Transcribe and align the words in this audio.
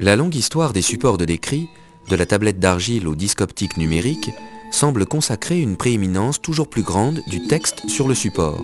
La 0.00 0.14
longue 0.14 0.36
histoire 0.36 0.72
des 0.72 0.82
supports 0.82 1.18
de 1.18 1.24
l'écrit, 1.24 1.68
de 2.08 2.14
la 2.14 2.24
tablette 2.24 2.60
d'argile 2.60 3.08
au 3.08 3.16
disque 3.16 3.40
optique 3.40 3.76
numérique, 3.76 4.30
semble 4.70 5.06
consacrer 5.06 5.60
une 5.60 5.76
prééminence 5.76 6.40
toujours 6.40 6.68
plus 6.68 6.84
grande 6.84 7.20
du 7.26 7.48
texte 7.48 7.88
sur 7.88 8.06
le 8.06 8.14
support. 8.14 8.62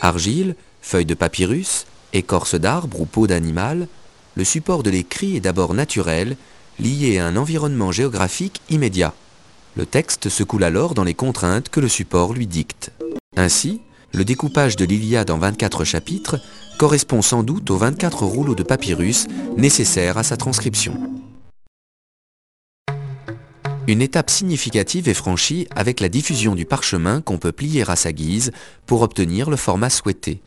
Argile, 0.00 0.56
feuilles 0.82 1.06
de 1.06 1.14
papyrus, 1.14 1.86
écorce 2.12 2.56
d'arbre 2.56 3.00
ou 3.00 3.06
peau 3.06 3.28
d'animal, 3.28 3.86
le 4.34 4.42
support 4.42 4.82
de 4.82 4.90
l'écrit 4.90 5.36
est 5.36 5.40
d'abord 5.40 5.72
naturel, 5.72 6.36
lié 6.80 7.18
à 7.18 7.26
un 7.26 7.36
environnement 7.36 7.92
géographique 7.92 8.60
immédiat. 8.70 9.14
Le 9.76 9.86
texte 9.86 10.28
se 10.28 10.42
coule 10.42 10.64
alors 10.64 10.94
dans 10.94 11.04
les 11.04 11.14
contraintes 11.14 11.68
que 11.68 11.78
le 11.78 11.88
support 11.88 12.32
lui 12.32 12.48
dicte. 12.48 12.90
Ainsi, 13.36 13.80
le 14.12 14.24
découpage 14.24 14.74
de 14.74 14.84
l'Iliade 14.84 15.30
en 15.30 15.38
24 15.38 15.84
chapitres 15.84 16.40
correspond 16.80 17.20
sans 17.20 17.42
doute 17.42 17.70
aux 17.70 17.76
24 17.76 18.24
rouleaux 18.24 18.54
de 18.54 18.62
papyrus 18.62 19.26
nécessaires 19.58 20.16
à 20.16 20.22
sa 20.22 20.38
transcription. 20.38 20.94
Une 23.86 24.00
étape 24.00 24.30
significative 24.30 25.06
est 25.06 25.12
franchie 25.12 25.68
avec 25.76 26.00
la 26.00 26.08
diffusion 26.08 26.54
du 26.54 26.64
parchemin 26.64 27.20
qu'on 27.20 27.36
peut 27.36 27.52
plier 27.52 27.84
à 27.86 27.96
sa 27.96 28.12
guise 28.12 28.50
pour 28.86 29.02
obtenir 29.02 29.50
le 29.50 29.56
format 29.56 29.90
souhaité. 29.90 30.40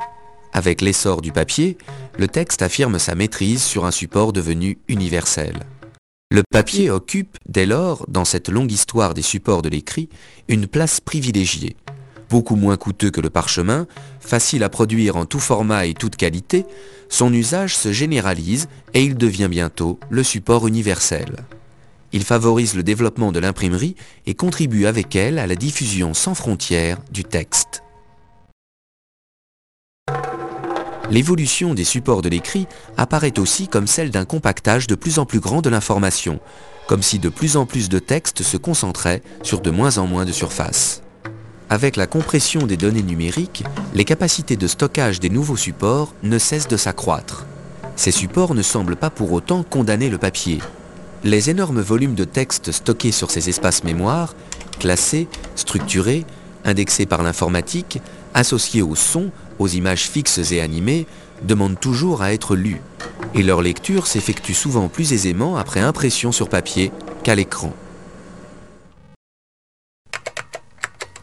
Avec 0.54 0.82
l'essor 0.82 1.22
du 1.22 1.32
papier, 1.32 1.78
le 2.18 2.28
texte 2.28 2.64
affirme 2.64 2.98
sa 2.98 3.14
maîtrise 3.14 3.62
sur 3.62 3.86
un 3.86 3.92
support 3.92 4.34
devenu 4.34 4.80
universel. 4.88 5.60
Le 6.32 6.42
papier 6.52 6.90
occupe, 6.90 7.38
dès 7.48 7.68
lors, 7.68 8.08
dans 8.08 8.26
cette 8.26 8.50
longue 8.50 8.72
histoire 8.72 9.14
des 9.14 9.22
supports 9.22 9.62
de 9.62 9.70
l'écrit, 9.70 10.10
une 10.48 10.66
place 10.66 11.00
privilégiée. 11.00 11.76
Beaucoup 12.34 12.56
moins 12.56 12.78
coûteux 12.78 13.12
que 13.12 13.22
le 13.22 13.30
parchemin, 13.30 13.86
facile 14.20 14.64
à 14.64 14.70
produire 14.70 15.18
en 15.18 15.26
tout 15.26 15.40
format 15.40 15.86
et 15.86 15.94
toute 15.94 16.16
qualité, 16.16 16.66
son 17.08 17.32
usage 17.32 17.78
se 17.78 17.92
généralise 17.92 18.70
et 18.96 19.04
il 19.04 19.16
devient 19.18 19.50
bientôt 19.52 20.00
le 20.10 20.24
support 20.24 20.66
universel. 20.66 21.36
Il 22.12 22.24
favorise 22.24 22.74
le 22.74 22.82
développement 22.82 23.32
de 23.32 23.38
l'imprimerie 23.38 23.96
et 24.26 24.34
contribue 24.34 24.88
avec 24.88 25.16
elle 25.16 25.38
à 25.38 25.46
la 25.46 25.54
diffusion 25.54 26.16
sans 26.16 26.34
frontières 26.34 26.98
du 27.12 27.24
texte. 27.24 27.84
L'évolution 31.12 31.76
des 31.76 31.84
supports 31.84 32.24
de 32.24 32.30
l'écrit 32.30 32.66
apparaît 32.98 33.38
aussi 33.38 33.68
comme 33.68 33.86
celle 33.86 34.10
d'un 34.10 34.26
compactage 34.26 34.88
de 34.88 34.96
plus 34.96 35.20
en 35.20 35.28
plus 35.28 35.40
grand 35.40 35.62
de 35.62 35.70
l'information, 35.70 36.40
comme 36.88 37.04
si 37.04 37.20
de 37.20 37.30
plus 37.30 37.58
en 37.58 37.68
plus 37.68 37.90
de 37.90 38.00
textes 38.00 38.42
se 38.42 38.58
concentraient 38.58 39.22
sur 39.44 39.62
de 39.62 39.70
moins 39.70 40.00
en 40.00 40.08
moins 40.08 40.26
de 40.26 40.32
surface. 40.32 41.03
Avec 41.74 41.96
la 41.96 42.06
compression 42.06 42.68
des 42.68 42.78
données 42.78 43.02
numériques, 43.02 43.64
les 43.96 44.06
capacités 44.06 44.58
de 44.58 44.68
stockage 44.68 45.20
des 45.20 45.32
nouveaux 45.32 45.58
supports 45.58 46.14
ne 46.22 46.38
cessent 46.38 46.68
de 46.68 46.78
s'accroître. 46.78 47.48
Ces 47.96 48.12
supports 48.12 48.54
ne 48.54 48.62
semblent 48.62 48.96
pas 48.96 49.10
pour 49.10 49.32
autant 49.32 49.64
condamner 49.64 50.12
le 50.12 50.20
papier, 50.20 50.60
les 51.24 51.50
énormes 51.50 51.82
volumes 51.82 52.14
de 52.14 52.26
texte 52.26 52.72
stockés 52.72 53.12
sur 53.12 53.32
ces 53.32 53.50
espaces 53.50 53.84
mémoire, 53.84 54.36
classés, 54.78 55.28
structurés, 55.56 56.26
indexés 56.64 57.08
par 57.08 57.24
l'informatique, 57.24 58.00
associés 58.36 58.84
aux 58.84 58.94
sons, 58.94 59.32
aux 59.58 59.68
images 59.68 60.08
fixes 60.08 60.52
et 60.52 60.62
animées, 60.62 61.08
demandent 61.42 61.80
toujours 61.80 62.22
à 62.22 62.34
être 62.34 62.56
lus, 62.56 62.84
et 63.34 63.42
leur 63.42 63.64
lecture 63.64 64.06
s'effectue 64.06 64.54
souvent 64.54 64.90
plus 64.90 65.12
aisément 65.12 65.58
après 65.58 65.80
impression 65.80 66.32
sur 66.32 66.50
papier 66.50 66.92
qu'à 67.24 67.34
l'écran. 67.34 67.74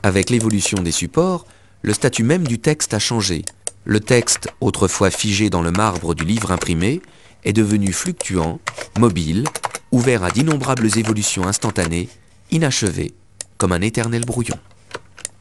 Avec 0.02 0.30
l'évolution 0.30 0.82
des 0.82 0.92
supports, 0.92 1.46
le 1.82 1.92
statut 1.92 2.22
même 2.22 2.46
du 2.46 2.58
texte 2.58 2.94
a 2.94 2.98
changé. 2.98 3.44
Le 3.84 4.00
texte, 4.00 4.48
autrefois 4.60 5.10
figé 5.10 5.50
dans 5.50 5.62
le 5.62 5.70
marbre 5.70 6.14
du 6.14 6.24
livre 6.24 6.52
imprimé, 6.52 7.02
est 7.44 7.52
devenu 7.52 7.92
fluctuant, 7.92 8.60
mobile, 8.98 9.44
ouvert 9.92 10.24
à 10.24 10.30
d'innombrables 10.30 10.98
évolutions 10.98 11.46
instantanées, 11.46 12.08
inachevé, 12.50 13.12
comme 13.58 13.72
un 13.72 13.80
éternel 13.82 14.24
brouillon. 14.24 14.58